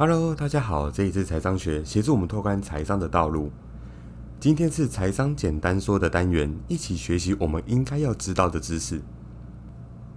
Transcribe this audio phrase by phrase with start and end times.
[0.00, 3.50] Hello，大家好，这里是财商学，协助我们拓宽财商的道路。
[4.38, 9.02] 今天是财商简单说的单元，一起学习我们应该要知道的知识。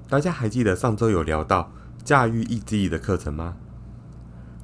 [0.08, 1.72] 大家还记得上周有聊到
[2.04, 3.58] 驾驭意志力的课程吗？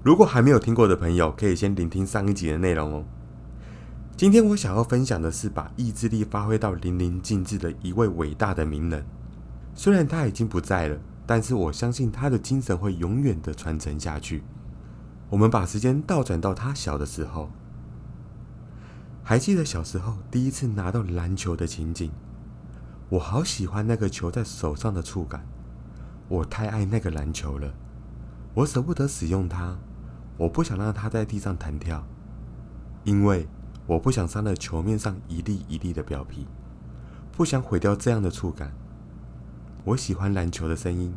[0.03, 3.03] 如果还没有听过的朋友，可以先聆听上一集的内容哦。
[4.15, 9.03] 今天我想要分享的是把意志力发挥到淋漓尽致的一位伟大的名人。
[9.73, 14.43] 虽然他已经不在了，但是我相信他的精神会永远的传承下去。
[15.29, 17.49] 我们把时间倒转到他小的时候，
[19.23, 22.11] 还记得小时候第一次拿到篮球的情景。
[23.09, 25.45] 我好喜欢那个球在手上的触感，
[26.29, 27.73] 我太爱那个篮球了，
[28.53, 29.77] 我舍不得使用它。
[30.37, 32.05] 我不想让它在地上弹跳，
[33.03, 33.47] 因为
[33.85, 36.47] 我不想伤了球面上一粒一粒的表皮，
[37.31, 38.71] 不想毁掉这样的触感。
[39.83, 41.15] 我喜欢篮球的声音，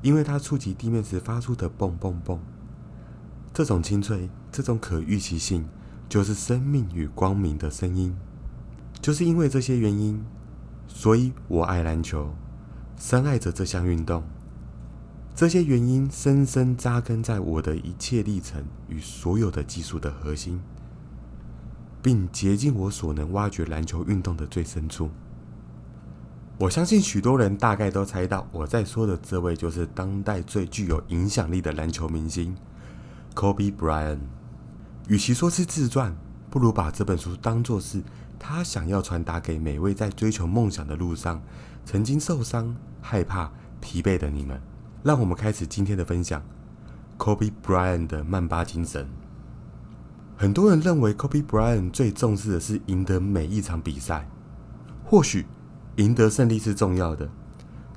[0.00, 2.40] 因为它触及地面时发出的“蹦蹦蹦”，
[3.54, 5.64] 这种清脆，这种可预期性，
[6.08, 8.12] 就是生命与光明的声音。
[9.00, 10.24] 就是因为这些原因，
[10.88, 12.34] 所以我爱篮球，
[12.98, 14.24] 深爱着这项运动。
[15.36, 20.60] 这些原因深深扎根在我的一切历程与所有的技术的核心，
[22.02, 25.10] 并竭尽我所能挖掘篮球运动的最深处。
[26.58, 32.56] 我相信许多人大概都猜到，我在说的这位就是当代最具有影响力的篮球明星
[33.34, 34.18] ——Kobe Bryant。
[35.08, 36.16] 与其说是自传，
[36.50, 38.02] 不如把这本书当作是
[38.38, 41.42] 他想要传达给每位在追求梦想的路上
[41.84, 44.60] 曾经受伤、害怕、疲惫的你们。
[45.02, 46.42] 让我们开始今天的分享。
[47.18, 49.06] Kobe Bryant 的曼巴精神。
[50.36, 54.28] 很多人认为 Kobe Bryant 最重视的是赢得每一场比赛。
[55.04, 55.44] 或许
[55.96, 57.28] 赢得胜利是重要的，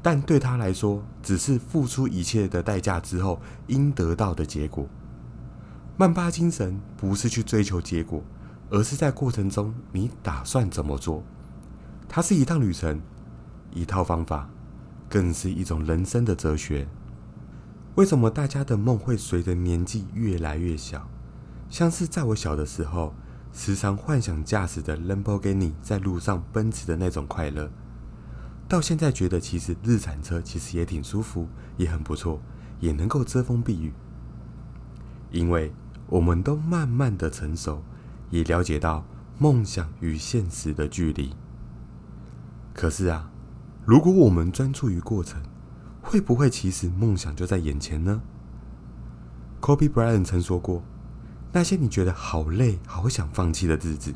[0.04, 4.86] 但对他来说，只是付出一切的代价之后应得到的结果。
[6.00, 8.23] 曼巴精神不是去追求结果，
[8.70, 11.23] 而是在过程中你打算怎么做。
[12.08, 13.02] 它是一趟旅程，
[13.74, 14.50] 一套方法。
[15.09, 16.85] 更是一种人生的哲学。
[17.96, 21.09] 为什么大家的梦会随着年纪越来越小？
[21.69, 23.16] 像是在我小的时候，
[23.53, 27.72] 时常幻想驾驶的 Lamborghini 在路上奔驰的那种快乐，
[28.68, 31.47] 到现在觉得其实日产车其实也挺舒服，
[31.78, 32.41] 也很不错，
[32.81, 33.94] 也能够遮风避雨。
[35.31, 35.72] 因为
[36.09, 37.84] 我们都慢慢的成熟，
[38.29, 39.06] 也了解到
[39.38, 41.34] 梦想与现实的距离。
[42.73, 43.31] 可是啊。
[43.85, 45.41] 如果我们专注于过程，
[46.01, 48.22] 会不会其实梦想就在眼前呢
[49.62, 50.84] ？Kobe Bryant 曾说过
[51.53, 54.13] ：“那些你觉得好累、好想放弃的日子，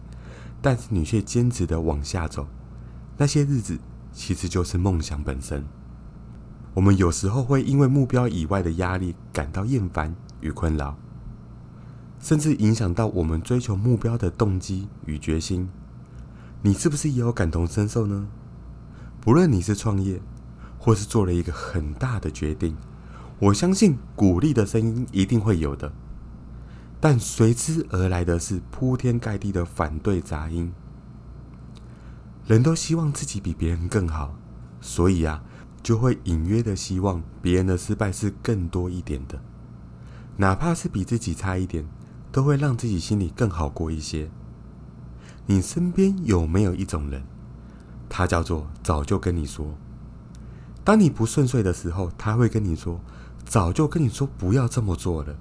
[0.62, 2.50] 但是你却坚持的往下走，
[3.18, 3.80] 那些日子
[4.12, 5.64] 其实就是梦想本身。”
[6.76, 10.98] 我们有时候会因为目标以外的压力感到厌烦与困扰，
[12.22, 15.68] 甚至影响到我们追求目标的动机与决心。
[16.62, 18.28] 你是不是也有感同身受呢？
[19.20, 20.22] 不论你是创业，
[20.78, 22.78] 或是做了一个很大的决定，
[23.40, 25.92] 我相信鼓励的声音一定会有的，
[27.00, 30.72] 但随之而来的是铺天盖地的反对杂音。
[32.46, 34.36] 人都希望自己比别人更好，
[34.80, 35.44] 所以啊，
[35.82, 39.40] 就会隐约的希望别人的失败是更多一点的，
[40.38, 41.88] 哪怕是比自己差一点，
[42.32, 44.30] 都会让自己心里更好过一些。
[45.48, 47.24] 你身边有没有一种人？
[48.08, 49.76] 他叫做早就跟你说，
[50.84, 53.00] 当你不顺遂的时候，他会跟你说，
[53.46, 55.36] 早就跟你说不要这么做了。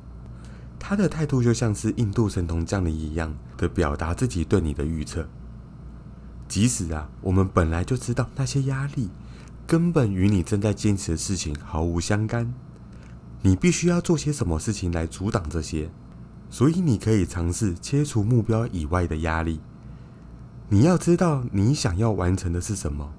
[0.78, 5.28] 他的态度就像是印度神童降临一样的表达自己对你的预测。
[6.48, 9.10] 即使啊，我们本来就知道那些压力
[9.66, 12.52] 根本与你正在坚持的事情毫无相干，
[13.42, 15.90] 你必须要做些什么事情来阻挡这些。
[16.50, 19.60] 所以你可以尝试切除目标以外的压力。
[20.68, 23.12] 你要知道你想要完成的是什么，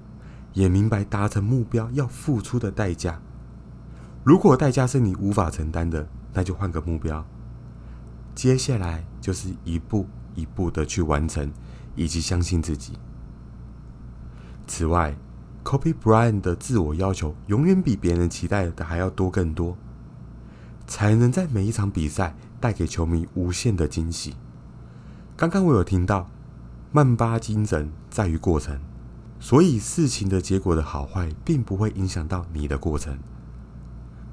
[0.52, 3.20] 也明白达成目标要付出的代价。
[4.22, 7.26] 如果代价是你无法承担的，那就换个目标。
[8.34, 11.50] 接下来就是一步一步的去完成，
[11.96, 12.92] 以及相信自己。
[14.66, 15.14] 此外
[15.64, 19.76] ，Kobe Bryant 的自我要求永远比别人期待的还要多更多，
[20.86, 24.36] 才能在每一场比赛带给球迷无限的惊喜。
[25.36, 26.30] 刚刚我有听到。
[26.94, 28.78] 曼巴精神在于过程，
[29.40, 33.18] 所以事情的结果的好坏并不会影响到你的过程。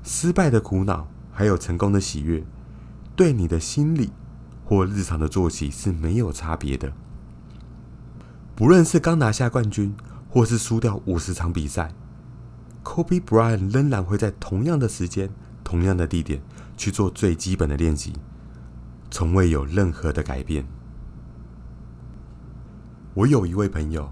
[0.03, 2.43] 失败的苦恼还有成功的喜悦，
[3.15, 4.11] 对你的心理
[4.65, 6.91] 或日常的作息是没有差别的。
[8.55, 9.95] 不论是刚拿下冠军，
[10.29, 11.93] 或是输掉五十场比赛
[12.83, 15.29] ，Kobe Bryant 仍然会在同样的时间、
[15.69, 16.41] 同样的地点
[16.75, 18.13] 去做最基本的练习，
[19.11, 20.65] 从未有任何的改变。
[23.13, 24.11] 我有一位朋友，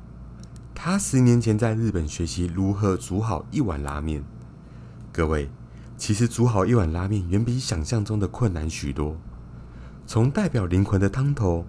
[0.75, 4.23] 他十年前在日本学习如何煮好一碗拉面。
[5.11, 5.49] 各位，
[5.97, 9.17] 其实煮好一碗拉面远比想象中的困难许多。
[10.05, 11.65] 从代表灵魂的汤头，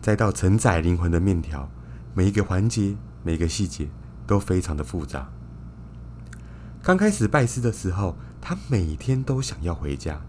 [0.00, 1.70] 再到承载灵魂的面条，
[2.14, 3.90] 每一个环节、每一个细节
[4.26, 5.30] 都非常的复杂。
[6.82, 8.16] 刚开始拜师的时候，
[8.48, 10.20] 他每天都想要回家，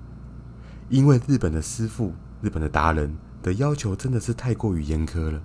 [0.89, 5.39] 因为日本的师傅、日本的达人的要求真的是太过于严苛了。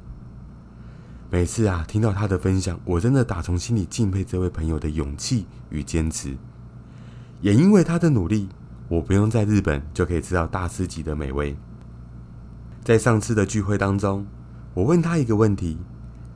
[1.30, 6.34] 每次啊，听到他的分享，我真的打从心里敬佩这位朋友的勇气与坚持。
[7.42, 8.48] 也因为他的努力，
[8.88, 11.54] 我不用在日本就可以吃到大师级的美味。
[12.82, 14.26] 在上次的聚会当中，
[14.72, 15.76] 我问他一个问题：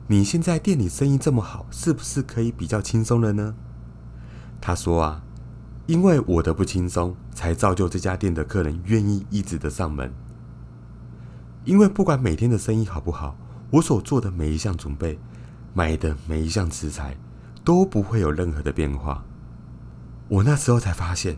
[0.05, 3.55] 你现在店里生意这么好，是不是可以比较轻松了呢？
[4.61, 5.23] 他说啊，
[5.87, 10.13] 因为我的不轻松，才造就这家店的客人愿意一直的上门。
[11.65, 13.35] 因为不管每天的生意好不好。
[13.69, 15.19] 我所做的每一项准备，
[15.73, 17.17] 买的每一项食材，
[17.65, 19.25] 都不会有任何的变化。
[20.29, 21.37] 我那时候才发现，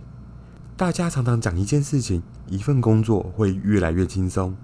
[0.78, 4.56] 大家常常讲一件事情，一份工作会越来越轻松，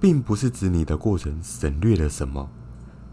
[0.00, 2.50] 并不是指你的过程省略了什么，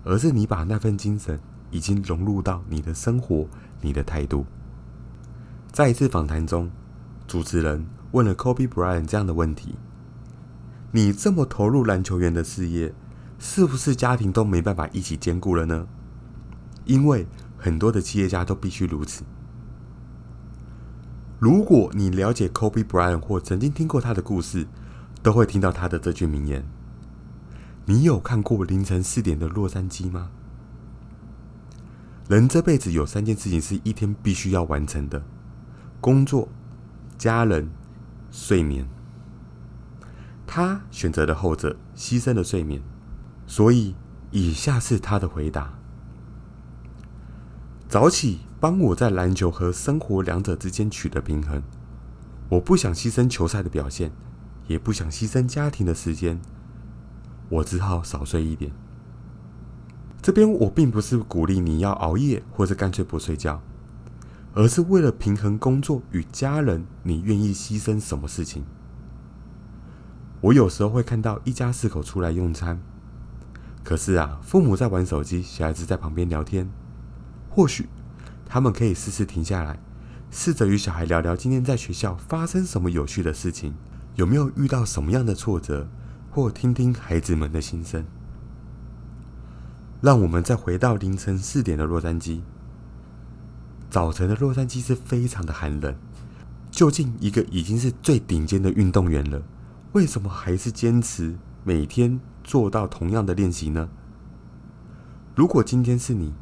[0.04, 1.40] 而是你把那份精神
[1.70, 3.46] 已经融入到你的生活、
[3.82, 4.48] 你的态度。
[5.72, 6.70] 在一次访谈中，
[7.26, 9.76] 主持人问了 Kobe Bryant 这样的问题
[10.92, 12.94] ：“你这么投入篮球员的事业？”
[13.40, 15.88] 是不是家庭都没办法一起兼顾了呢？
[16.86, 17.26] 因为
[17.58, 19.24] 很多的企业家都必须如此。
[21.40, 24.68] 如果你了解 Kobe Bryant 或曾经听过他的故事，
[25.24, 26.66] 都会听到他的这句名言
[27.88, 30.30] ：“你有看过凌晨四点的洛杉矶吗？”
[32.28, 35.24] 人这辈子有三件事情是一天必须要完成的：
[36.02, 36.50] 工作、
[37.18, 37.70] 家人、
[38.32, 38.86] 睡眠。
[40.46, 42.82] 他选择了后者，牺牲了睡眠。
[43.46, 43.96] 所以，
[44.32, 45.78] 以下是他的回答：
[47.88, 51.62] 早起帮我在篮球和生活两者之间取得平衡。
[52.50, 54.12] 我不想牺牲球赛的表现，
[54.68, 56.42] 也不想牺牲家庭的时间，
[57.50, 58.72] 我只好少睡一点。
[60.22, 63.62] 这边我并不是鼓励你要熬夜，或是干脆不睡觉，
[64.54, 68.64] 而是为了平衡工作与家人，你愿意牺牲什么事情？
[70.42, 72.82] 我有时候会看到一家四口出来用餐。
[73.84, 76.70] 可是啊，父母在玩手机，小孩子在旁边聊天。
[77.50, 77.88] 或许
[78.46, 79.80] 他们可以试试停下来，
[80.30, 83.74] 试着与小孩聊聊今天在学校发生什么有趣的事情，
[84.16, 85.88] 有没有遇到什么样的挫折，
[86.30, 88.06] 或听听孩子们的心声。
[90.02, 92.42] 让我们再回到凌晨四点的洛杉矶。
[93.92, 95.94] 早晨的洛杉矶是非常的寒冷。
[96.72, 99.44] 究竟一个已经是最顶尖的运动员了，
[99.92, 101.36] 为什么还是坚持
[101.66, 102.20] 每天？
[102.44, 103.90] 做到同样的练习呢？
[105.36, 106.34] 如果今天是你，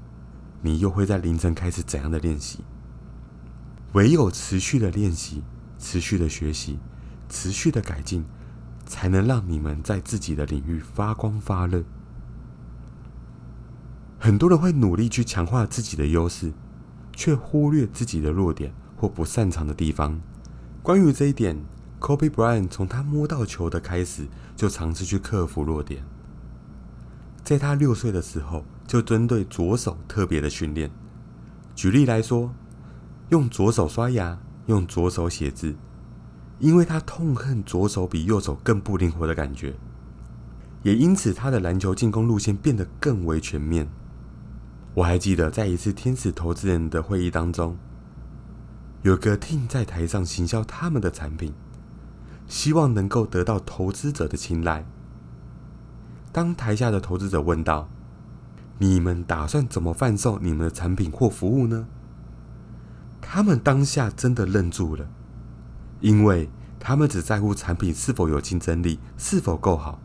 [0.61, 2.59] 你又会在凌晨开始怎样的练习？
[3.93, 5.43] 唯有持续的练习、
[5.77, 6.79] 持续的学习、
[7.27, 8.23] 持续的改进，
[8.85, 11.83] 才能让你们在自己的领域发光发热。
[14.19, 16.53] 很多人会努力去强化自己的优势，
[17.19, 20.17] 却忽略自己的弱点或不擅长的地方。
[20.81, 21.57] 关于这一点。
[21.99, 26.01] Kobe Bryant 从他摸到球的开始，就尝试去克服弱点。
[27.43, 30.89] 在他六岁的时候，就针对左手特别的训练。
[31.75, 32.55] 举例来说，
[33.27, 35.75] 用左手刷牙，用左手写字，
[36.57, 39.75] 因为他痛恨左手比右手更不灵活的感觉。
[40.83, 43.89] 也因此，他的篮球进攻路线变得更为全面。
[44.95, 47.77] 我还记得在一次天使投资人的会议当中，
[49.03, 51.53] 有个 team 在台上行销他们的产品。
[52.47, 54.83] 希望能够得到投资者的青睐。
[56.31, 57.87] 当台下的投资者问道
[58.79, 61.87] ：“你们打算怎么贩售你们的产品或服务呢？”
[63.21, 65.07] 他们当下真的愣住了，
[66.01, 69.99] 因为他们只在乎产品是否有竞争力，是否够好。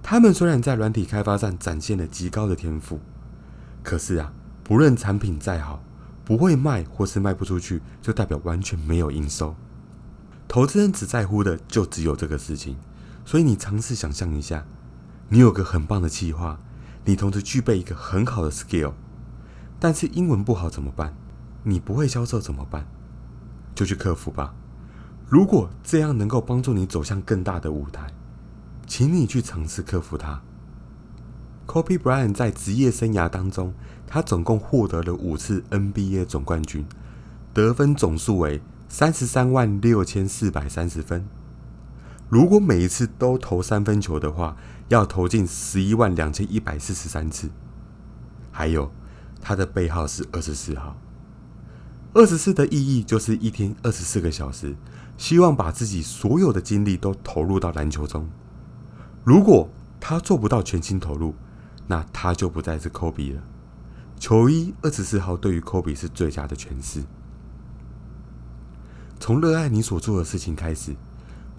[0.00, 3.00] 他们虽然在软体开发上展现了极高的天赋，
[3.88, 4.30] 可是啊，
[4.62, 5.82] 不论产品再好，
[6.22, 9.56] 不会卖或是卖不出去，就代表完全没有营收。
[10.46, 12.76] 投资人只在乎的就只有这个事情，
[13.24, 14.66] 所以你尝试想象一下，
[15.30, 16.60] 你有个很棒的计划，
[17.06, 18.92] 你同时具备一个很好的 skill，
[19.80, 21.14] 但是英文不好怎么办？
[21.62, 22.86] 你不会销售怎么办？
[23.74, 24.54] 就去克服吧。
[25.26, 28.12] 如果这样能够帮助你走向更大的舞台，
[28.86, 30.42] 请你去尝试克服它。
[31.68, 33.74] Kobe Bryant 在职业生涯当中，
[34.06, 36.86] 他总共获得了五次 NBA 总冠军，
[37.52, 38.62] 得分总数为。
[38.88, 41.28] 三十三万六千四百三十分。
[42.30, 44.56] 如果每一次都投三分球的话，
[44.88, 47.50] 要投进十一万两千一百四十三次。
[48.50, 48.90] 还有，
[49.42, 50.96] 他的背号是二十四号。
[52.14, 54.74] 二十四的意义就是一天二十四个小时，
[55.18, 58.26] 希望把自己所有的精力都投入到篮球中。
[59.22, 59.68] 如果
[60.00, 61.34] 他做不到全心投入，
[61.88, 63.42] 那他就不再是科比了。
[64.20, 67.02] 球衣二十四号对于科比是最佳的诠释。
[69.18, 70.94] 从热爱你所做的事情开始，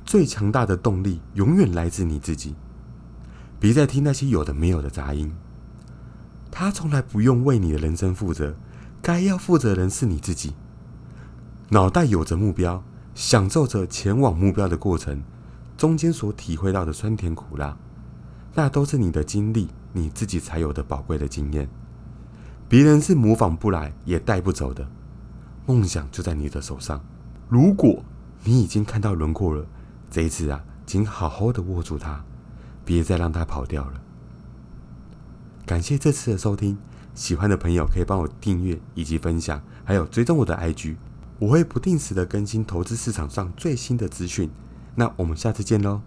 [0.06, 2.56] 最强大的动力永远来自你自己。
[3.60, 5.34] 别再听那些有的没有的杂音。
[6.50, 8.56] 他从来不用为你的人生负责，
[9.02, 10.54] 该要负责人是你自己。
[11.70, 12.84] 脑袋有着目标，
[13.14, 15.22] 享受着前往目标的过程，
[15.78, 17.78] 中间所体会到的酸甜苦辣，
[18.56, 21.70] 那都是你的经历，你自己才有的宝贵的经验。
[22.68, 24.88] 别人是模仿不来，也带不走的。
[25.66, 27.04] 梦想就在你的手上。
[27.48, 28.04] 如果
[28.44, 29.66] 你已经看到轮廓了，
[30.10, 32.24] 这一次啊，请好好的握住它，
[32.86, 34.02] 别再让它跑掉了。
[35.66, 36.78] 感谢这次的收听，
[37.14, 40.96] 喜欢的朋友可以帮我订阅以及分享，还有追踪我的 IG，
[41.40, 44.50] 我会不定时的更新投资市场上最新的资讯。
[44.96, 46.02] 那我们下次见喽。